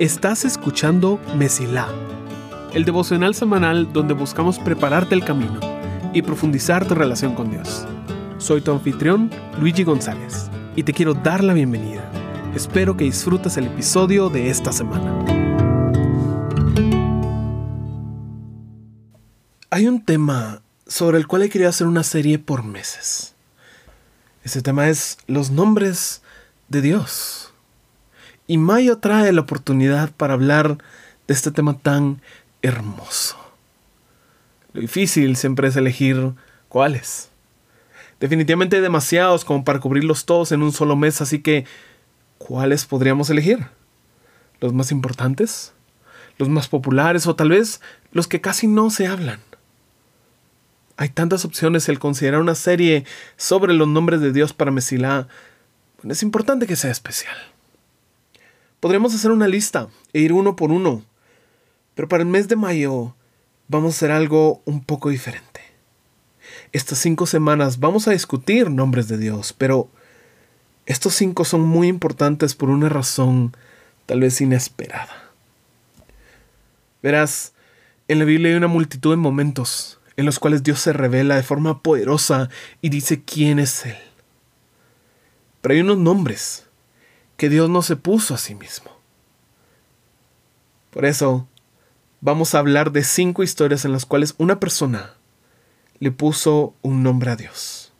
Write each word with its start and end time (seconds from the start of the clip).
Estás 0.00 0.46
escuchando 0.46 1.20
Mesilá, 1.36 1.86
el 2.72 2.86
devocional 2.86 3.34
semanal 3.34 3.92
donde 3.92 4.14
buscamos 4.14 4.58
prepararte 4.58 5.14
el 5.14 5.24
camino 5.24 5.60
y 6.14 6.22
profundizar 6.22 6.88
tu 6.88 6.94
relación 6.94 7.34
con 7.34 7.50
Dios. 7.50 7.86
Soy 8.38 8.62
tu 8.62 8.72
anfitrión, 8.72 9.30
Luigi 9.60 9.84
González, 9.84 10.48
y 10.74 10.84
te 10.84 10.94
quiero 10.94 11.12
dar 11.12 11.44
la 11.44 11.52
bienvenida. 11.52 12.02
Espero 12.54 12.96
que 12.96 13.04
disfrutes 13.04 13.58
el 13.58 13.66
episodio 13.66 14.30
de 14.30 14.48
esta 14.48 14.72
semana. 14.72 15.22
Hay 19.68 19.86
un 19.86 20.02
tema 20.04 20.62
sobre 20.86 21.18
el 21.18 21.26
cual 21.26 21.42
he 21.42 21.50
querido 21.50 21.68
hacer 21.68 21.86
una 21.86 22.02
serie 22.02 22.38
por 22.38 22.64
meses. 22.64 23.34
Ese 24.42 24.62
tema 24.62 24.88
es 24.88 25.18
los 25.26 25.50
nombres 25.50 26.22
de 26.68 26.80
Dios. 26.80 27.49
Y 28.50 28.58
mayo 28.58 28.98
trae 28.98 29.32
la 29.32 29.42
oportunidad 29.42 30.10
para 30.10 30.34
hablar 30.34 30.78
de 31.28 31.34
este 31.34 31.52
tema 31.52 31.78
tan 31.78 32.20
hermoso. 32.62 33.36
Lo 34.72 34.80
difícil 34.80 35.36
siempre 35.36 35.68
es 35.68 35.76
elegir 35.76 36.32
cuáles. 36.68 37.30
Definitivamente 38.18 38.74
hay 38.74 38.82
demasiados 38.82 39.44
como 39.44 39.62
para 39.62 39.78
cubrirlos 39.78 40.24
todos 40.24 40.50
en 40.50 40.64
un 40.64 40.72
solo 40.72 40.96
mes, 40.96 41.20
así 41.20 41.38
que 41.42 41.64
¿cuáles 42.38 42.86
podríamos 42.86 43.30
elegir? 43.30 43.68
¿Los 44.58 44.72
más 44.72 44.90
importantes? 44.90 45.72
¿Los 46.36 46.48
más 46.48 46.66
populares 46.66 47.28
o 47.28 47.36
tal 47.36 47.50
vez 47.50 47.80
los 48.10 48.26
que 48.26 48.40
casi 48.40 48.66
no 48.66 48.90
se 48.90 49.06
hablan? 49.06 49.38
Hay 50.96 51.10
tantas 51.10 51.44
opciones 51.44 51.88
al 51.88 52.00
considerar 52.00 52.40
una 52.40 52.56
serie 52.56 53.04
sobre 53.36 53.74
los 53.74 53.86
nombres 53.86 54.20
de 54.20 54.32
Dios 54.32 54.52
para 54.52 54.72
Mesilá, 54.72 55.28
es 56.02 56.22
importante 56.24 56.66
que 56.66 56.74
sea 56.74 56.90
especial. 56.90 57.36
Podremos 58.80 59.14
hacer 59.14 59.30
una 59.30 59.46
lista 59.46 59.88
e 60.14 60.20
ir 60.20 60.32
uno 60.32 60.56
por 60.56 60.72
uno, 60.72 61.04
pero 61.94 62.08
para 62.08 62.22
el 62.22 62.28
mes 62.28 62.48
de 62.48 62.56
mayo 62.56 63.14
vamos 63.68 63.92
a 63.92 63.96
hacer 63.96 64.10
algo 64.10 64.62
un 64.64 64.82
poco 64.82 65.10
diferente. 65.10 65.60
Estas 66.72 66.98
cinco 66.98 67.26
semanas 67.26 67.78
vamos 67.78 68.08
a 68.08 68.12
discutir 68.12 68.70
nombres 68.70 69.06
de 69.06 69.18
Dios, 69.18 69.52
pero 69.52 69.90
estos 70.86 71.14
cinco 71.14 71.44
son 71.44 71.60
muy 71.60 71.88
importantes 71.88 72.54
por 72.54 72.70
una 72.70 72.88
razón 72.88 73.54
tal 74.06 74.20
vez 74.20 74.40
inesperada. 74.40 75.30
Verás, 77.02 77.52
en 78.08 78.18
la 78.18 78.24
Biblia 78.24 78.50
hay 78.50 78.56
una 78.56 78.66
multitud 78.66 79.10
de 79.10 79.16
momentos 79.16 80.00
en 80.16 80.24
los 80.26 80.38
cuales 80.38 80.62
Dios 80.62 80.80
se 80.80 80.92
revela 80.92 81.36
de 81.36 81.42
forma 81.42 81.82
poderosa 81.82 82.48
y 82.80 82.88
dice 82.88 83.22
quién 83.22 83.58
es 83.58 83.84
Él. 83.84 83.98
Pero 85.60 85.74
hay 85.74 85.80
unos 85.80 85.98
nombres 85.98 86.66
que 87.40 87.48
Dios 87.48 87.70
no 87.70 87.80
se 87.80 87.96
puso 87.96 88.34
a 88.34 88.36
sí 88.36 88.54
mismo. 88.54 88.90
Por 90.90 91.06
eso, 91.06 91.48
vamos 92.20 92.54
a 92.54 92.58
hablar 92.58 92.92
de 92.92 93.02
cinco 93.02 93.42
historias 93.42 93.86
en 93.86 93.92
las 93.92 94.04
cuales 94.04 94.34
una 94.36 94.60
persona 94.60 95.14
le 96.00 96.10
puso 96.10 96.74
un 96.82 97.02
nombre 97.02 97.30
a 97.30 97.36
Dios. 97.36 97.94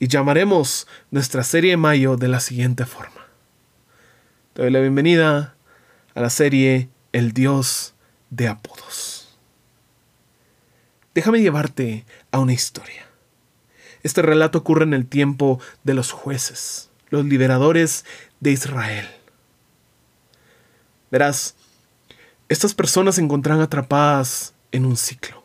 Y 0.00 0.08
llamaremos 0.08 0.88
nuestra 1.12 1.44
serie 1.44 1.70
de 1.70 1.76
mayo 1.76 2.16
de 2.16 2.26
la 2.26 2.40
siguiente 2.40 2.84
forma. 2.84 3.28
Te 4.54 4.62
doy 4.62 4.72
la 4.72 4.80
bienvenida 4.80 5.54
a 6.16 6.20
la 6.20 6.30
serie 6.30 6.88
El 7.12 7.30
Dios 7.30 7.94
de 8.30 8.48
Apodos. 8.48 9.38
Déjame 11.14 11.42
llevarte 11.42 12.06
a 12.32 12.40
una 12.40 12.54
historia. 12.54 13.06
Este 14.02 14.20
relato 14.20 14.58
ocurre 14.58 14.82
en 14.82 14.94
el 14.94 15.06
tiempo 15.06 15.60
de 15.84 15.94
los 15.94 16.10
jueces, 16.10 16.90
los 17.10 17.24
liberadores 17.24 18.04
de 18.40 18.52
Israel. 18.52 19.08
Verás, 21.10 21.54
estas 22.48 22.74
personas 22.74 23.16
se 23.16 23.22
encontraban 23.22 23.62
atrapadas 23.62 24.54
en 24.72 24.84
un 24.84 24.96
ciclo. 24.96 25.44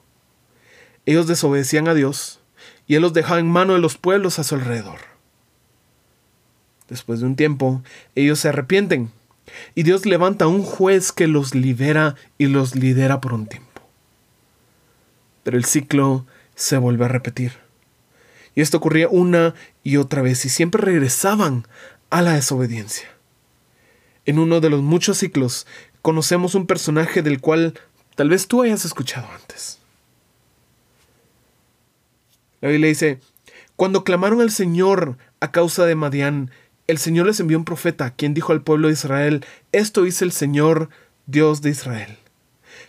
Ellos 1.05 1.27
desobedecían 1.27 1.87
a 1.87 1.93
Dios 1.93 2.39
y 2.87 2.95
Él 2.95 3.01
los 3.01 3.13
dejaba 3.13 3.39
en 3.39 3.49
mano 3.49 3.73
de 3.73 3.79
los 3.79 3.97
pueblos 3.97 4.39
a 4.39 4.43
su 4.43 4.55
alrededor. 4.55 4.99
Después 6.87 7.19
de 7.19 7.27
un 7.27 7.35
tiempo, 7.35 7.83
ellos 8.15 8.39
se 8.39 8.49
arrepienten 8.49 9.11
y 9.75 9.83
Dios 9.83 10.05
levanta 10.05 10.45
a 10.45 10.47
un 10.47 10.63
juez 10.63 11.11
que 11.11 11.27
los 11.27 11.55
libera 11.55 12.15
y 12.37 12.47
los 12.47 12.75
lidera 12.75 13.21
por 13.21 13.33
un 13.33 13.45
tiempo. 13.45 13.81
Pero 15.43 15.57
el 15.57 15.65
ciclo 15.65 16.25
se 16.55 16.77
vuelve 16.77 17.05
a 17.05 17.09
repetir. 17.09 17.68
Y 18.59 18.61
esto 18.61 18.75
ocurría 18.75 19.07
una 19.07 19.55
y 19.85 19.95
otra 19.95 20.21
vez 20.21 20.43
y 20.43 20.49
siempre 20.49 20.81
regresaban 20.81 21.65
a 22.09 22.21
la 22.21 22.33
desobediencia. 22.33 23.07
En 24.25 24.37
uno 24.37 24.59
de 24.59 24.69
los 24.69 24.81
muchos 24.81 25.19
ciclos 25.19 25.65
conocemos 26.01 26.55
un 26.55 26.67
personaje 26.67 27.21
del 27.21 27.39
cual 27.39 27.79
tal 28.15 28.27
vez 28.27 28.49
tú 28.49 28.61
hayas 28.61 28.83
escuchado 28.83 29.29
antes. 29.31 29.79
La 32.59 32.67
Biblia 32.67 32.89
dice, 32.89 33.21
cuando 33.77 34.03
clamaron 34.03 34.41
al 34.41 34.51
Señor 34.51 35.17
a 35.39 35.51
causa 35.53 35.85
de 35.85 35.95
Madián, 35.95 36.51
el 36.87 36.97
Señor 36.97 37.27
les 37.27 37.39
envió 37.39 37.57
un 37.57 37.63
profeta, 37.63 38.13
quien 38.13 38.33
dijo 38.33 38.51
al 38.51 38.61
pueblo 38.61 38.89
de 38.89 38.93
Israel, 38.95 39.45
esto 39.71 40.03
dice 40.03 40.25
el 40.25 40.33
Señor, 40.33 40.89
Dios 41.27 41.61
de 41.61 41.69
Israel. 41.69 42.17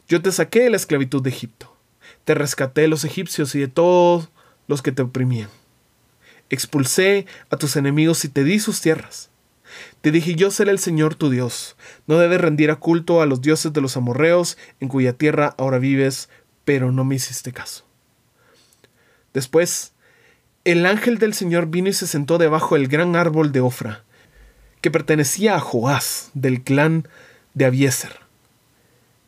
Yo 0.08 0.20
te 0.20 0.32
saqué 0.32 0.62
de 0.62 0.70
la 0.70 0.78
esclavitud 0.78 1.22
de 1.22 1.31
Egipto, 1.31 1.76
te 2.25 2.34
rescaté 2.34 2.81
de 2.81 2.88
los 2.88 3.04
egipcios 3.04 3.54
y 3.54 3.60
de 3.60 3.69
todos 3.69 4.31
los 4.66 4.82
que 4.82 4.91
te 4.91 5.02
oprimían 5.02 5.59
expulsé 6.50 7.27
a 7.49 7.56
tus 7.56 7.77
enemigos 7.77 8.25
y 8.25 8.28
te 8.28 8.44
di 8.44 8.59
sus 8.61 8.81
tierras. 8.81 9.31
Te 10.00 10.11
dije, 10.11 10.34
yo 10.34 10.50
seré 10.50 10.71
el 10.72 10.78
Señor 10.78 11.15
tu 11.15 11.31
Dios. 11.31 11.77
No 12.06 12.19
debes 12.19 12.41
rendir 12.41 12.71
a 12.71 12.77
culto 12.77 13.22
a 13.22 13.27
los 13.27 13.41
dioses 13.41 13.72
de 13.72 13.81
los 13.81 13.97
amorreos, 13.97 14.59
en 14.81 14.88
cuya 14.88 15.12
tierra 15.12 15.55
ahora 15.59 15.78
vives, 15.78 16.28
pero 16.65 16.93
no 16.93 17.05
me 17.05 17.15
hiciste 17.15 17.53
caso. 17.53 17.84
Después, 19.33 19.93
el 20.65 20.84
ángel 20.87 21.19
del 21.19 21.34
Señor 21.34 21.66
vino 21.66 21.88
y 21.88 21.93
se 21.93 22.06
sentó 22.06 22.38
debajo 22.38 22.75
del 22.75 22.88
gran 22.88 23.17
árbol 23.17 23.53
de 23.53 23.61
Ofra, 23.61 24.05
que 24.81 24.91
pertenecía 24.91 25.55
a 25.55 25.61
Joás, 25.61 26.31
del 26.34 26.62
clan 26.62 27.09
de 27.55 27.67
Abieser. 27.67 28.21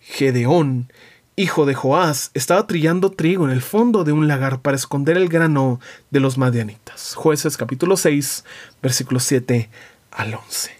Gedeón 0.00 0.92
hijo 1.36 1.64
de 1.64 1.74
Joás, 1.74 2.30
estaba 2.34 2.66
trillando 2.66 3.10
trigo 3.10 3.44
en 3.44 3.50
el 3.50 3.62
fondo 3.62 4.04
de 4.04 4.12
un 4.12 4.28
lagar 4.28 4.60
para 4.60 4.76
esconder 4.76 5.16
el 5.16 5.28
grano 5.28 5.80
de 6.10 6.20
los 6.20 6.36
madianitas. 6.36 7.14
Jueces 7.14 7.56
capítulo 7.56 7.96
6, 7.96 8.44
versículos 8.82 9.24
7 9.24 9.70
al 10.10 10.34
11. 10.34 10.72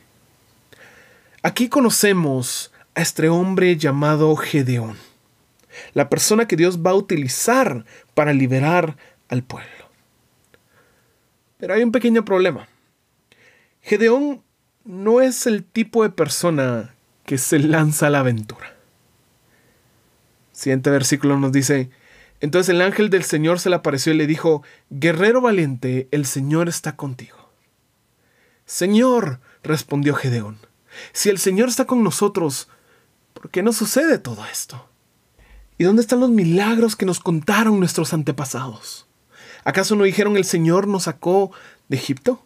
Aquí 1.42 1.68
conocemos 1.68 2.72
a 2.94 3.00
este 3.00 3.28
hombre 3.28 3.76
llamado 3.76 4.36
Gedeón, 4.36 4.98
la 5.94 6.10
persona 6.10 6.46
que 6.46 6.56
Dios 6.56 6.80
va 6.80 6.90
a 6.90 6.96
utilizar 6.96 7.86
para 8.14 8.34
liberar 8.34 8.96
al 9.28 9.42
pueblo. 9.42 9.70
Pero 11.58 11.74
hay 11.74 11.82
un 11.82 11.92
pequeño 11.92 12.24
problema. 12.24 12.68
Gedeón 13.80 14.42
no 14.84 15.20
es 15.20 15.46
el 15.46 15.64
tipo 15.64 16.02
de 16.02 16.10
persona 16.10 16.94
que 17.24 17.38
se 17.38 17.58
lanza 17.58 18.08
a 18.08 18.10
la 18.10 18.20
aventura. 18.20 18.81
Siguiente 20.62 20.90
versículo 20.90 21.36
nos 21.40 21.50
dice, 21.50 21.90
entonces 22.38 22.68
el 22.68 22.82
ángel 22.82 23.10
del 23.10 23.24
Señor 23.24 23.58
se 23.58 23.68
le 23.68 23.74
apareció 23.74 24.12
y 24.12 24.16
le 24.16 24.28
dijo, 24.28 24.62
Guerrero 24.90 25.40
valiente, 25.40 26.06
el 26.12 26.24
Señor 26.24 26.68
está 26.68 26.94
contigo. 26.94 27.50
Señor, 28.64 29.40
respondió 29.64 30.14
Gedeón, 30.14 30.58
si 31.12 31.30
el 31.30 31.38
Señor 31.38 31.68
está 31.68 31.84
con 31.84 32.04
nosotros, 32.04 32.68
¿por 33.34 33.50
qué 33.50 33.64
no 33.64 33.72
sucede 33.72 34.18
todo 34.18 34.46
esto? 34.46 34.88
¿Y 35.78 35.82
dónde 35.82 36.00
están 36.00 36.20
los 36.20 36.30
milagros 36.30 36.94
que 36.94 37.06
nos 37.06 37.18
contaron 37.18 37.80
nuestros 37.80 38.12
antepasados? 38.12 39.08
¿Acaso 39.64 39.96
no 39.96 40.04
dijeron 40.04 40.36
el 40.36 40.44
Señor 40.44 40.86
nos 40.86 41.02
sacó 41.02 41.50
de 41.88 41.96
Egipto? 41.96 42.40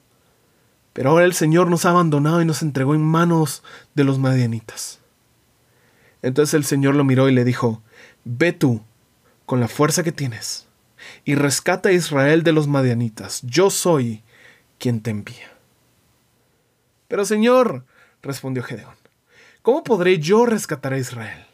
Pero 0.94 1.10
ahora 1.10 1.26
el 1.26 1.34
Señor 1.34 1.68
nos 1.68 1.84
ha 1.84 1.90
abandonado 1.90 2.40
y 2.40 2.46
nos 2.46 2.62
entregó 2.62 2.94
en 2.94 3.04
manos 3.04 3.62
de 3.94 4.04
los 4.04 4.18
madianitas. 4.18 5.00
Entonces 6.22 6.54
el 6.54 6.64
Señor 6.64 6.94
lo 6.94 7.04
miró 7.04 7.28
y 7.28 7.34
le 7.34 7.44
dijo, 7.44 7.82
Ve 8.28 8.52
tú, 8.52 8.82
con 9.46 9.60
la 9.60 9.68
fuerza 9.68 10.02
que 10.02 10.10
tienes, 10.10 10.66
y 11.24 11.36
rescata 11.36 11.90
a 11.90 11.92
Israel 11.92 12.42
de 12.42 12.50
los 12.50 12.66
madianitas. 12.66 13.40
Yo 13.44 13.70
soy 13.70 14.24
quien 14.80 15.00
te 15.00 15.12
envía. 15.12 15.52
Pero 17.06 17.24
Señor, 17.24 17.84
respondió 18.22 18.64
Gedeón, 18.64 18.96
¿cómo 19.62 19.84
podré 19.84 20.18
yo 20.18 20.44
rescatar 20.44 20.92
a 20.92 20.98
Israel? 20.98 21.46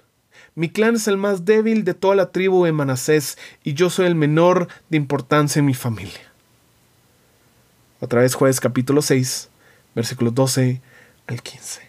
Mi 0.55 0.71
clan 0.71 0.95
es 0.95 1.07
el 1.09 1.19
más 1.19 1.45
débil 1.45 1.85
de 1.85 1.93
toda 1.93 2.15
la 2.15 2.33
tribu 2.33 2.65
de 2.65 2.73
Manasés 2.73 3.37
y 3.63 3.75
yo 3.75 3.91
soy 3.91 4.07
el 4.07 4.15
menor 4.15 4.69
de 4.89 4.97
importancia 4.97 5.61
en 5.61 5.67
mi 5.67 5.75
familia. 5.75 6.33
Otra 8.01 8.23
vez 8.23 8.35
jueves 8.35 8.61
capítulo 8.61 9.03
6, 9.03 9.51
versículos 9.95 10.35
12 10.35 10.81
al 11.27 11.43
15. 11.43 11.83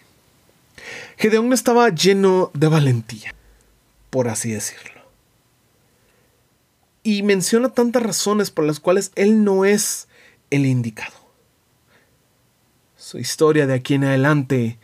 Gedeón 1.15 1.53
estaba 1.53 1.87
lleno 1.87 2.51
de 2.53 2.67
valentía 2.67 3.33
por 4.13 4.27
así 4.27 4.51
decirlo. 4.51 5.01
Y 7.01 7.23
menciona 7.23 7.69
tantas 7.69 8.03
razones 8.03 8.51
por 8.51 8.63
las 8.63 8.79
cuales 8.79 9.11
él 9.15 9.43
no 9.43 9.65
es 9.65 10.07
el 10.51 10.67
indicado. 10.67 11.15
Su 12.95 13.17
historia 13.17 13.65
de 13.65 13.73
aquí 13.73 13.95
en 13.95 14.03
adelante 14.03 14.77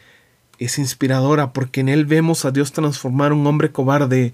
es 0.57 0.79
inspiradora 0.79 1.53
porque 1.53 1.81
en 1.81 1.89
él 1.89 2.07
vemos 2.07 2.43
a 2.43 2.49
Dios 2.49 2.71
transformar 2.71 3.31
un 3.31 3.45
hombre 3.45 3.71
cobarde 3.71 4.33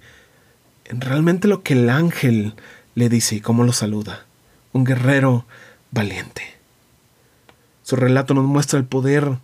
en 0.86 1.02
realmente 1.02 1.50
lo 1.50 1.62
que 1.62 1.74
el 1.74 1.90
ángel 1.90 2.56
le 2.96 3.10
dice 3.10 3.36
y 3.36 3.42
cómo 3.42 3.66
lo 3.66 3.74
saluda, 3.74 4.26
un 4.72 4.86
guerrero 4.86 5.46
valiente. 5.92 6.56
Su 7.84 7.98
relato 7.98 8.34
nos 8.34 8.46
muestra 8.46 8.80
el 8.80 8.86
poder 8.86 9.40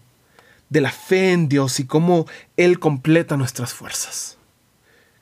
de 0.70 0.80
la 0.80 0.92
fe 0.92 1.34
en 1.34 1.50
Dios 1.50 1.82
y 1.82 1.86
cómo 1.86 2.26
Él 2.56 2.80
completa 2.80 3.36
nuestras 3.36 3.74
fuerzas, 3.74 4.38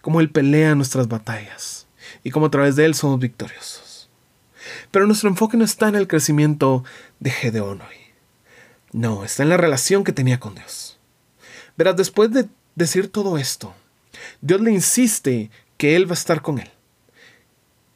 cómo 0.02 0.20
Él 0.20 0.30
pelea 0.30 0.76
nuestras 0.76 1.08
batallas 1.08 1.88
y 2.24 2.32
cómo 2.32 2.48
a 2.48 2.52
través 2.52 2.76
de 2.76 2.86
Él 2.86 2.96
somos 2.96 3.20
victoriosos. 3.20 4.10
Pero 4.92 5.06
nuestro 5.08 5.30
enfoque 5.30 5.58
no 5.58 5.66
está 5.66 5.88
en 5.88 5.96
el 5.96 6.08
crecimiento 6.08 6.84
de 7.20 7.32
Gedeón 7.32 7.82
hoy. 7.82 7.96
No, 8.92 9.24
está 9.24 9.44
en 9.44 9.50
la 9.50 9.58
relación 9.58 10.04
que 10.04 10.14
tenía 10.14 10.40
con 10.40 10.56
Dios. 10.56 11.00
Verás, 11.78 11.96
después 11.96 12.32
de 12.32 12.48
decir 12.76 13.12
todo 13.12 13.38
esto, 13.38 13.74
Dios 14.42 14.62
le 14.62 14.72
insiste 14.72 15.52
que 15.78 15.96
Él 15.96 16.08
va 16.08 16.12
a 16.12 16.14
estar 16.16 16.42
con 16.42 16.60
él. 16.60 16.70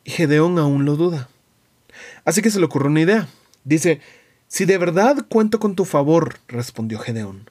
Y 0.04 0.12
Gedeón 0.12 0.60
aún 0.60 0.86
lo 0.86 0.96
duda. 0.96 1.30
Así 2.26 2.42
que 2.42 2.52
se 2.52 2.60
le 2.60 2.66
ocurrió 2.66 2.90
una 2.90 3.02
idea. 3.02 3.28
Dice, 3.64 4.02
si 4.48 4.66
de 4.66 4.78
verdad 4.78 5.26
cuento 5.30 5.60
con 5.60 5.76
tu 5.76 5.86
favor, 5.86 6.40
respondió 6.48 7.00
Gedeón, 7.00 7.50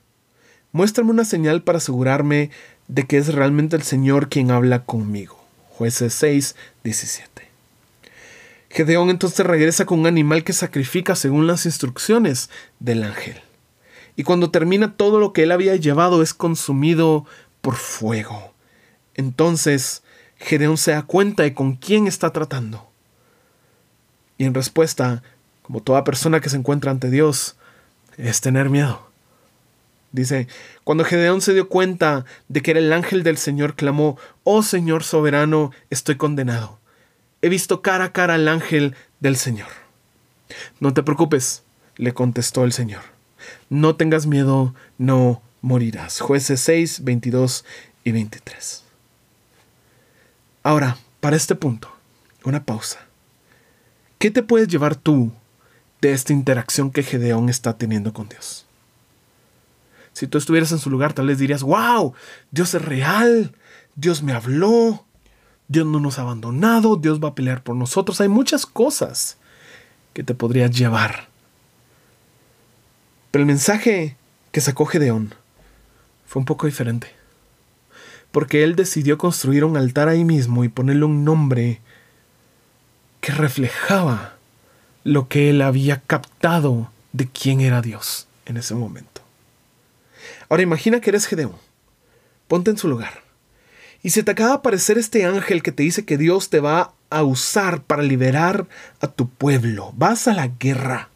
muéstrame 0.73 1.11
una 1.11 1.25
señal 1.25 1.63
para 1.63 1.79
asegurarme 1.79 2.51
de 2.93 3.07
que 3.07 3.17
es 3.17 3.33
realmente 3.33 3.75
el 3.75 3.83
Señor 3.83 4.29
quien 4.29 4.51
habla 4.51 4.85
conmigo. 4.85 5.43
Jueces 5.71 6.13
6, 6.13 6.55
17. 6.85 7.49
Gedeón 8.69 9.09
entonces 9.09 9.47
regresa 9.47 9.87
con 9.87 10.01
un 10.01 10.07
animal 10.07 10.45
que 10.45 10.53
sacrifica 10.53 11.17
según 11.17 11.47
las 11.47 11.65
instrucciones 11.65 12.51
del 12.81 13.05
ángel. 13.05 13.41
Y 14.15 14.25
cuando 14.25 14.51
termina 14.51 14.95
todo 14.95 15.21
lo 15.21 15.33
que 15.33 15.45
él 15.45 15.53
había 15.53 15.75
llevado 15.77 16.23
es 16.23 16.35
consumido 16.35 17.25
por 17.63 17.77
fuego. 17.77 18.53
Entonces 19.15 20.03
Gedeón 20.37 20.77
se 20.77 20.91
da 20.91 21.03
cuenta 21.03 21.45
de 21.45 21.55
con 21.55 21.77
quién 21.77 22.07
está 22.07 22.31
tratando. 22.31 22.87
Y 24.37 24.45
en 24.45 24.53
respuesta, 24.53 25.23
como 25.63 25.81
toda 25.81 26.05
persona 26.05 26.41
que 26.41 26.51
se 26.51 26.59
encuentra 26.59 26.91
ante 26.91 27.09
Dios, 27.09 27.57
es 28.19 28.43
tener 28.43 28.69
miedo. 28.69 29.12
Dice, 30.13 30.47
cuando 30.85 31.05
Gedeón 31.05 31.41
se 31.41 31.55
dio 31.55 31.69
cuenta 31.69 32.27
de 32.49 32.61
que 32.61 32.73
era 32.73 32.81
el 32.81 32.93
ángel 32.93 33.23
del 33.23 33.39
Señor, 33.39 33.75
clamó, 33.75 34.19
Oh 34.45 34.63
Señor 34.63 35.05
soberano, 35.05 35.73
estoy 35.89 36.17
condenado. 36.17 36.79
He 37.41 37.49
visto 37.49 37.81
cara 37.81 38.05
a 38.05 38.13
cara 38.13 38.35
al 38.35 38.47
ángel 38.47 38.95
del 39.21 39.37
Señor. 39.37 39.69
No 40.81 40.93
te 40.93 41.03
preocupes, 41.03 41.63
le 41.97 42.13
contestó 42.13 42.65
el 42.65 42.73
Señor. 42.73 43.03
No 43.71 43.97
tengas 43.97 44.27
miedo, 44.27 44.75
no 44.99 45.43
morirás. 45.63 46.21
Jueces 46.21 46.61
6, 46.61 47.05
22 47.05 47.65
y 48.05 48.13
23. 48.13 48.85
Ahora, 50.63 50.99
para 51.21 51.37
este 51.37 51.55
punto, 51.55 51.91
una 52.45 52.65
pausa. 52.65 53.01
¿Qué 54.19 54.31
te 54.31 54.43
puedes 54.43 54.69
llevar 54.69 54.95
tú 54.95 55.33
de 56.01 56.13
esta 56.13 56.33
interacción 56.33 56.91
que 56.91 57.03
Gedeón 57.03 57.49
está 57.49 57.77
teniendo 57.79 58.13
con 58.13 58.29
Dios? 58.29 58.67
Si 60.13 60.27
tú 60.27 60.39
estuvieras 60.39 60.73
en 60.73 60.79
su 60.79 60.91
lugar, 60.91 61.13
tal 61.13 61.27
vez 61.27 61.39
dirías, 61.39 61.63
wow, 61.63 62.15
Dios 62.51 62.75
es 62.75 62.83
real, 62.83 63.55
Dios 63.97 64.23
me 64.23 64.33
habló, 64.33 65.07
Dios 65.69 65.87
no 65.87 66.01
nos 66.01 66.19
ha 66.19 66.23
abandonado, 66.23 66.97
Dios 66.97 67.23
va 67.23 67.29
a 67.29 67.35
pelear 67.35 67.63
por 67.63 67.77
nosotros. 67.77 68.21
Hay 68.21 68.29
muchas 68.29 68.67
cosas 68.67 69.39
que 70.13 70.23
te 70.23 70.35
podrías 70.35 70.71
llevar. 70.71 71.29
Pero 73.31 73.43
el 73.43 73.47
mensaje 73.47 74.17
que 74.51 74.61
sacó 74.61 74.85
Gedeón 74.85 75.35
fue 76.27 76.41
un 76.41 76.47
poco 76.47 76.67
diferente 76.67 77.23
porque 78.33 78.65
él 78.65 78.75
decidió 78.75 79.19
construir 79.19 79.65
un 79.65 79.77
altar 79.77 80.09
ahí 80.09 80.25
mismo 80.25 80.65
y 80.65 80.69
ponerle 80.69 81.05
un 81.05 81.25
nombre 81.25 81.81
que 83.21 83.33
reflejaba 83.33 84.37
lo 85.05 85.29
que 85.29 85.51
él 85.51 85.63
había 85.63 86.01
captado 86.01 86.91
de 87.13 87.29
quién 87.29 87.61
era 87.61 87.83
Dios 87.83 88.27
en 88.47 88.57
ese 88.57 88.75
momento. 88.75 89.12
Ahora 90.49 90.63
imagina 90.63 91.01
que 91.01 91.11
eres 91.11 91.27
Gedeón. 91.27 91.57
Ponte 92.49 92.71
en 92.71 92.79
su 92.79 92.89
lugar. 92.89 93.23
Y 94.03 94.11
se 94.11 94.23
te 94.23 94.33
acaba 94.33 94.51
de 94.51 94.57
aparecer 94.57 94.99
este 94.99 95.25
ángel 95.25 95.63
que 95.63 95.73
te 95.73 95.85
dice 95.85 96.05
que 96.05 96.19
Dios 96.19 96.51
te 96.51 96.61
va 96.61 96.93
a 97.11 97.23
usar 97.23 97.83
para 97.83 98.03
liberar 98.03 98.67
a 99.01 99.07
tu 99.07 99.29
pueblo. 99.29 99.93
Vas 99.97 100.27
a 100.27 100.35
la 100.35 100.49
guerra. 100.49 101.09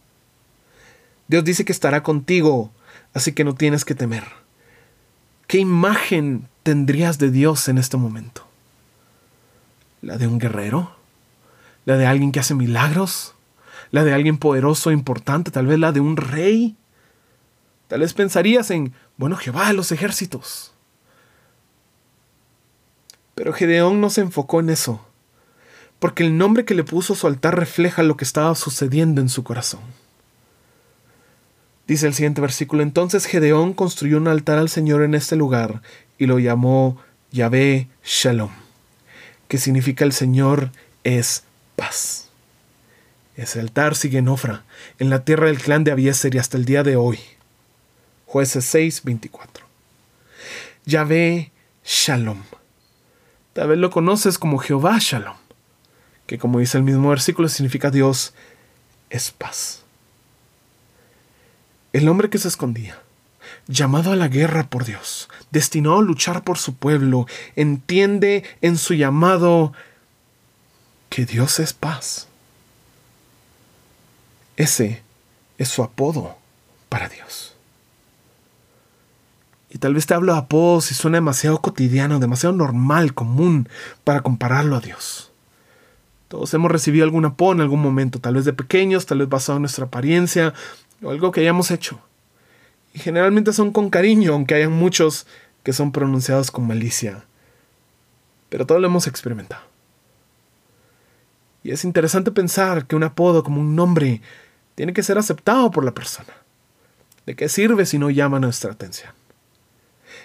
Dios 1.29 1.45
dice 1.45 1.65
que 1.65 1.73
estará 1.73 2.03
contigo, 2.03 2.71
así 3.13 3.33
que 3.33 3.45
no 3.45 3.55
tienes 3.55 3.85
que 3.85 3.97
temer. 3.97 4.25
¿Qué 5.49 5.59
imagen 5.59 6.49
tendrías 6.63 7.19
de 7.19 7.31
Dios 7.31 7.69
en 7.69 7.79
este 7.79 7.97
momento? 7.97 8.47
¿La 10.03 10.19
de 10.19 10.27
un 10.27 10.39
guerrero? 10.39 10.95
¿La 11.85 11.97
de 11.97 12.07
alguien 12.07 12.31
que 12.31 12.41
hace 12.41 12.55
milagros? 12.55 13.35
¿La 13.91 14.05
de 14.05 14.13
alguien 14.13 14.39
poderoso 14.39 14.91
e 14.91 14.95
importante? 14.95 15.51
¿Tal 15.51 15.67
vez 15.67 15.79
la 15.79 15.93
de 15.93 16.01
un 16.01 16.17
rey? 16.17 16.77
Tal 17.89 18.01
vez 18.01 18.15
pensarías 18.15 18.71
en, 18.71 18.93
bueno, 19.17 19.37
Jehová 19.37 19.73
los 19.73 19.93
ejércitos. 19.93 20.73
Pero 23.35 23.53
Gedeón 23.53 24.01
no 24.01 24.11
se 24.11 24.23
enfocó 24.23 24.61
en 24.61 24.71
eso, 24.71 25.05
porque 25.99 26.25
el 26.25 26.39
nombre 26.39 26.65
que 26.65 26.75
le 26.75 26.85
puso 26.85 27.13
a 27.13 27.17
su 27.17 27.27
altar 27.27 27.59
refleja 27.59 28.03
lo 28.03 28.17
que 28.17 28.25
estaba 28.25 28.55
sucediendo 28.55 29.21
en 29.21 29.29
su 29.29 29.45
corazón. 29.45 29.83
Dice 31.87 32.07
el 32.07 32.15
siguiente 32.15 32.41
versículo, 32.41 32.83
entonces 32.83 33.27
Gedeón 33.27 33.73
construyó 33.73 34.17
un 34.17 34.27
altar 34.27 34.59
al 34.59 34.69
Señor 34.69 35.03
en 35.03 35.15
este 35.15 35.37
lugar 35.37 35.83
y 36.19 36.27
lo 36.27 36.39
llamó 36.39 36.99
Yahvé 37.31 37.89
Shalom, 38.03 38.51
que 39.47 39.59
significa 39.59 40.05
el 40.05 40.13
Señor 40.13 40.73
es 41.05 41.45
paz. 41.77 42.31
Ese 43.37 43.61
altar 43.61 43.95
sigue 43.95 44.19
en 44.19 44.29
Ofra, 44.29 44.65
en 44.99 45.11
la 45.11 45.25
tierra 45.25 45.47
del 45.47 45.61
clan 45.61 45.85
de 45.85 45.93
Abieser 45.93 46.35
y 46.35 46.39
hasta 46.39 46.57
el 46.57 46.65
día 46.65 46.83
de 46.83 46.97
hoy. 46.97 47.21
Jueces 48.37 48.67
6, 48.67 49.05
24. 49.05 49.65
Yahvé 50.85 51.53
Shalom. 51.83 52.43
Tal 53.55 53.69
vez 53.69 53.79
lo 53.79 53.89
conoces 53.89 54.39
como 54.39 54.59
Jehová 54.59 54.99
Shalom, 55.01 55.39
que 56.27 56.37
como 56.37 56.59
dice 56.59 56.77
el 56.77 56.85
mismo 56.85 57.09
versículo 57.09 57.49
significa 57.49 57.91
Dios 57.91 58.35
es 59.09 59.31
paz. 59.31 59.85
El 61.95 62.11
hombre 62.11 62.29
que 62.29 62.37
se 62.37 62.49
escondía, 62.49 63.01
llamado 63.69 64.13
a 64.13 64.17
la 64.17 64.29
guerra 64.29 64.69
por 64.69 64.85
Dios, 64.85 65.31
destinado 65.51 66.01
a 66.01 66.03
luchar 66.03 66.45
por 66.45 66.59
su 66.59 66.77
pueblo, 66.77 67.27
entiende 67.55 68.45
en 68.61 68.77
su 68.77 68.93
llamado 68.93 69.73
que 71.09 71.25
Dios 71.25 71.59
es 71.59 71.73
paz. 71.73 72.29
Ese 74.59 75.03
es 75.57 75.71
su 75.71 75.83
apodo 75.83 76.37
para 76.91 77.09
Dios. 77.09 77.56
Y 79.69 79.79
tal 79.79 79.95
vez 79.95 80.07
te 80.07 80.15
hablo 80.15 80.33
de 80.33 80.39
apodos 80.39 80.91
y 80.91 80.95
suena 80.95 81.17
demasiado 81.17 81.61
cotidiano, 81.61 82.19
demasiado 82.19 82.55
normal, 82.55 83.15
común, 83.15 83.69
para 84.05 84.21
compararlo 84.21 84.77
a 84.77 84.81
Dios. 84.81 85.33
Todos 86.29 86.53
hemos 86.55 86.71
recibido 86.71 87.05
algún 87.05 87.25
apodo 87.25 87.53
en 87.53 87.61
algún 87.61 87.81
momento, 87.81 88.21
tal 88.21 88.35
vez 88.35 88.45
de 88.45 88.53
pequeños, 88.53 89.07
tal 89.07 89.19
vez 89.19 89.29
basado 89.29 89.57
en 89.57 89.63
nuestra 89.63 89.87
apariencia, 89.87 90.55
o 91.03 91.11
algo 91.11 91.31
que 91.31 91.41
hayamos 91.41 91.71
hecho. 91.71 92.01
Y 92.95 92.99
generalmente 92.99 93.53
son 93.53 93.73
con 93.73 93.91
cariño, 93.91 94.33
aunque 94.33 94.55
hayan 94.55 94.73
muchos 94.73 95.27
que 95.63 95.73
son 95.73 95.93
pronunciados 95.93 96.51
con 96.51 96.67
malicia. 96.67 97.25
Pero 98.49 98.67
todo 98.67 98.79
lo 98.79 98.87
hemos 98.87 99.07
experimentado. 99.07 99.63
Y 101.63 101.73
es 101.73 101.85
interesante 101.85 102.31
pensar 102.31 102.87
que 102.87 102.95
un 102.95 103.03
apodo 103.03 103.43
como 103.43 103.61
un 103.61 103.75
nombre 103.75 104.23
tiene 104.77 104.93
que 104.93 105.03
ser 105.03 105.19
aceptado 105.19 105.73
por 105.73 105.85
la 105.85 105.93
persona. 105.93 106.33
¿De 107.27 107.35
qué 107.35 107.49
sirve 107.49 107.87
si 107.87 107.99
no 107.99 108.09
llama 108.11 108.39
nuestra 108.39 108.71
atención? 108.71 109.16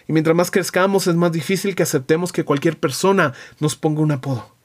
Y 0.08 0.14
mientras 0.14 0.36
más 0.36 0.52
crezcamos 0.52 1.08
es 1.08 1.16
más 1.16 1.32
difícil 1.32 1.76
que 1.76 1.84
aceptemos 1.84 2.32
que 2.32 2.46
cualquier 2.46 2.78
persona 2.78 3.34
nos 3.60 3.76
ponga 3.76 4.02
un 4.02 4.12
apodo. 4.12 4.56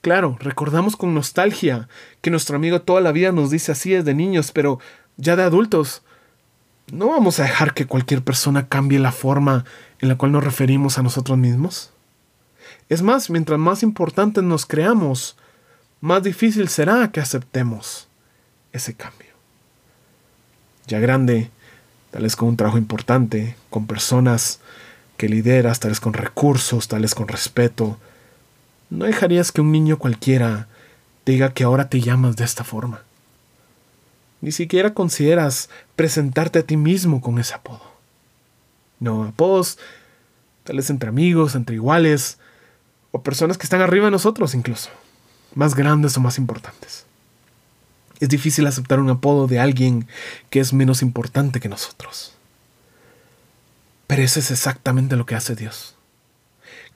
Claro, 0.00 0.36
recordamos 0.40 0.96
con 0.96 1.14
nostalgia 1.14 1.88
que 2.22 2.30
nuestro 2.30 2.56
amigo 2.56 2.80
toda 2.80 3.00
la 3.00 3.12
vida 3.12 3.32
nos 3.32 3.50
dice 3.50 3.72
así 3.72 3.90
desde 3.90 4.14
niños, 4.14 4.50
pero 4.50 4.80
ya 5.18 5.36
de 5.36 5.42
adultos, 5.42 6.02
¿no 6.90 7.08
vamos 7.08 7.38
a 7.38 7.42
dejar 7.42 7.74
que 7.74 7.86
cualquier 7.86 8.22
persona 8.22 8.66
cambie 8.66 8.98
la 8.98 9.12
forma 9.12 9.66
en 9.98 10.08
la 10.08 10.16
cual 10.16 10.32
nos 10.32 10.44
referimos 10.44 10.98
a 10.98 11.02
nosotros 11.02 11.36
mismos? 11.36 11.92
Es 12.88 13.02
más, 13.02 13.28
mientras 13.28 13.58
más 13.58 13.82
importantes 13.82 14.42
nos 14.42 14.64
creamos, 14.64 15.36
más 16.00 16.22
difícil 16.22 16.68
será 16.68 17.12
que 17.12 17.20
aceptemos 17.20 18.08
ese 18.72 18.94
cambio. 18.94 19.28
Ya 20.86 20.98
grande, 20.98 21.50
tal 22.10 22.22
vez 22.22 22.36
con 22.36 22.48
un 22.48 22.56
trabajo 22.56 22.78
importante, 22.78 23.56
con 23.70 23.86
personas 23.86 24.60
que 25.16 25.28
lideras, 25.28 25.80
tal 25.80 25.90
vez 25.90 26.00
con 26.00 26.12
recursos, 26.12 26.88
tal 26.88 27.02
vez 27.02 27.14
con 27.14 27.28
respeto, 27.28 27.98
no 28.88 29.04
dejarías 29.04 29.52
que 29.52 29.60
un 29.60 29.70
niño 29.70 29.98
cualquiera 29.98 30.66
diga 31.24 31.52
que 31.52 31.64
ahora 31.64 31.88
te 31.88 32.00
llamas 32.00 32.36
de 32.36 32.44
esta 32.44 32.64
forma. 32.64 33.02
Ni 34.40 34.52
siquiera 34.52 34.94
consideras 34.94 35.68
presentarte 35.96 36.60
a 36.60 36.62
ti 36.62 36.76
mismo 36.76 37.20
con 37.20 37.38
ese 37.38 37.54
apodo. 37.54 37.82
No, 38.98 39.24
apodos, 39.24 39.78
tal 40.64 40.76
vez 40.76 40.90
entre 40.90 41.08
amigos, 41.08 41.54
entre 41.54 41.76
iguales, 41.76 42.38
o 43.12 43.22
personas 43.22 43.58
que 43.58 43.64
están 43.64 43.82
arriba 43.82 44.06
de 44.06 44.10
nosotros 44.12 44.54
incluso, 44.54 44.90
más 45.54 45.74
grandes 45.74 46.16
o 46.16 46.20
más 46.20 46.38
importantes. 46.38 47.06
Es 48.20 48.28
difícil 48.28 48.66
aceptar 48.66 49.00
un 49.00 49.10
apodo 49.10 49.46
de 49.46 49.58
alguien 49.58 50.06
que 50.50 50.60
es 50.60 50.72
menos 50.72 51.02
importante 51.02 51.58
que 51.58 51.68
nosotros. 51.68 52.34
Pero 54.06 54.22
eso 54.22 54.40
es 54.40 54.50
exactamente 54.50 55.16
lo 55.16 55.26
que 55.26 55.34
hace 55.34 55.56
Dios. 55.56 55.96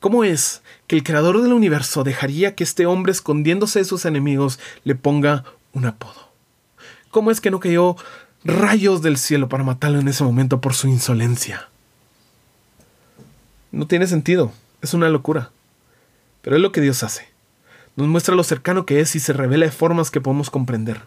¿Cómo 0.00 0.24
es 0.24 0.62
que 0.86 0.96
el 0.96 1.02
creador 1.02 1.40
del 1.40 1.54
universo 1.54 2.04
dejaría 2.04 2.54
que 2.54 2.64
este 2.64 2.84
hombre 2.84 3.12
escondiéndose 3.12 3.78
de 3.78 3.84
sus 3.86 4.04
enemigos 4.04 4.58
le 4.84 4.94
ponga 4.94 5.44
un 5.72 5.86
apodo? 5.86 6.30
¿Cómo 7.10 7.30
es 7.30 7.40
que 7.40 7.50
no 7.50 7.60
cayó 7.60 7.96
rayos 8.44 9.00
del 9.00 9.16
cielo 9.16 9.48
para 9.48 9.64
matarlo 9.64 10.00
en 10.00 10.08
ese 10.08 10.24
momento 10.24 10.60
por 10.60 10.74
su 10.74 10.88
insolencia? 10.88 11.68
No 13.72 13.86
tiene 13.86 14.06
sentido, 14.06 14.52
es 14.82 14.92
una 14.92 15.08
locura. 15.08 15.50
Pero 16.42 16.56
es 16.56 16.62
lo 16.62 16.72
que 16.72 16.82
Dios 16.82 17.02
hace. 17.02 17.28
Nos 17.96 18.08
muestra 18.08 18.34
lo 18.34 18.44
cercano 18.44 18.84
que 18.84 19.00
es 19.00 19.16
y 19.16 19.20
se 19.20 19.32
revela 19.32 19.64
de 19.64 19.72
formas 19.72 20.10
que 20.10 20.20
podemos 20.20 20.50
comprender. 20.50 21.00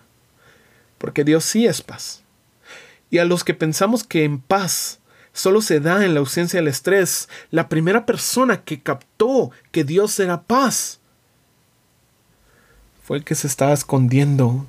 Porque 0.98 1.24
Dios 1.24 1.44
sí 1.44 1.66
es 1.66 1.82
paz. 1.82 2.24
Y 3.10 3.20
a 3.20 3.25
los 3.25 3.44
que 3.44 3.54
pensamos 3.54 4.04
que 4.04 4.24
en 4.24 4.39
paz 4.39 5.00
solo 5.34 5.62
se 5.62 5.80
da 5.80 6.04
en 6.04 6.13
la 6.13 6.20
ausencia 6.20 6.60
del 6.60 6.68
estrés, 6.68 7.30
la 7.51 7.70
primera 7.70 8.06
persona 8.06 8.63
que 8.63 8.82
captó 8.82 9.51
que 9.72 9.84
Dios 9.84 10.20
era 10.20 10.42
paz 10.42 11.00
fue 13.04 13.18
el 13.18 13.24
que 13.24 13.36
se 13.36 13.48
estaba 13.48 13.74
escondiendo 13.74 14.66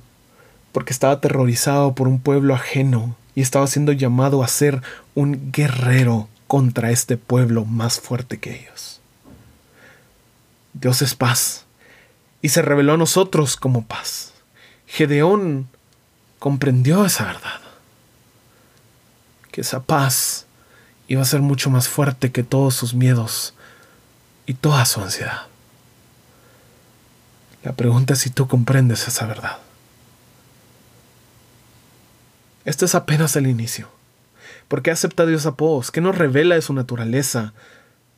porque 0.71 0.93
estaba 0.93 1.13
aterrorizado 1.13 1.95
por 1.95 2.07
un 2.07 2.21
pueblo 2.21 2.53
ajeno 2.53 3.17
y 3.35 3.41
estaba 3.41 3.67
siendo 3.67 3.91
llamado 3.91 4.43
a 4.43 4.47
ser 4.47 4.81
un 5.15 5.51
guerrero 5.51 6.29
contra 6.47 6.91
este 6.91 7.17
pueblo 7.17 7.65
más 7.65 7.99
fuerte 7.99 8.39
que 8.39 8.55
ellos. 8.55 9.01
Dios 10.73 11.01
es 11.01 11.15
paz, 11.15 11.65
y 12.41 12.49
se 12.49 12.61
reveló 12.61 12.93
a 12.93 12.97
nosotros 12.97 13.55
como 13.55 13.85
paz. 13.85 14.33
Gedeón 14.87 15.67
comprendió 16.39 17.05
esa 17.05 17.25
verdad, 17.25 17.59
que 19.51 19.61
esa 19.61 19.81
paz 19.81 20.45
iba 21.07 21.21
a 21.21 21.25
ser 21.25 21.41
mucho 21.41 21.69
más 21.69 21.87
fuerte 21.89 22.31
que 22.31 22.43
todos 22.43 22.73
sus 22.75 22.93
miedos 22.93 23.53
y 24.45 24.53
toda 24.53 24.85
su 24.85 25.01
ansiedad. 25.01 25.47
La 27.63 27.73
pregunta 27.73 28.13
es 28.13 28.19
si 28.19 28.29
tú 28.29 28.47
comprendes 28.47 29.07
esa 29.07 29.25
verdad. 29.25 29.57
Esto 32.63 32.85
es 32.85 32.95
apenas 32.95 33.35
el 33.35 33.47
inicio. 33.47 33.89
¿Por 34.67 34.81
qué 34.81 34.91
acepta 34.91 35.25
Dios 35.25 35.45
apodos? 35.45 35.91
¿Qué 35.91 35.99
nos 35.99 36.17
revela 36.17 36.55
de 36.55 36.61
su 36.61 36.73
naturaleza? 36.73 37.53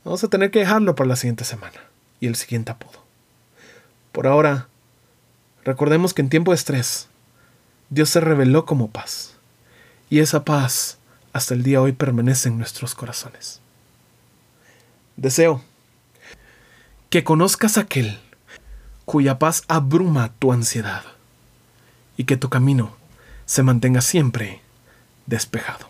Vamos 0.04 0.24
a 0.24 0.28
tener 0.28 0.52
que 0.52 0.60
dejarlo 0.60 0.96
para 0.96 1.08
la 1.08 1.16
siguiente 1.16 1.44
semana 1.44 1.80
y 2.20 2.28
el 2.28 2.36
siguiente 2.36 2.72
apodo. 2.72 3.04
Por 4.12 4.28
ahora, 4.28 4.68
recordemos 5.64 6.14
que 6.14 6.22
en 6.22 6.30
tiempo 6.30 6.52
de 6.52 6.56
estrés, 6.56 7.08
Dios 7.92 8.10
se 8.10 8.22
reveló 8.22 8.66
como 8.66 8.90
paz, 8.90 9.36
y 10.10 10.20
esa 10.20 10.46
paz 10.46 10.98
hasta 11.34 11.54
el 11.54 11.62
día 11.62 11.78
de 11.80 11.84
hoy 11.84 11.92
permanece 11.92 12.48
en 12.48 12.58
nuestros 12.58 12.96
corazones. 12.96 13.60
Deseo 15.18 15.62
que 17.10 17.26
conozcas 17.26 17.78
aquel 17.78 18.18
cuya 19.04 19.40
paz 19.40 19.64
abruma 19.68 20.32
tu 20.40 20.54
ansiedad 20.54 21.04
y 22.16 22.24
que 22.24 22.38
tu 22.38 22.50
camino 22.50 22.96
se 23.46 23.62
mantenga 23.62 24.00
siempre 24.00 24.62
despejado. 25.26 25.90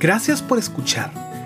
Gracias 0.00 0.42
por 0.42 0.58
escuchar. 0.58 1.31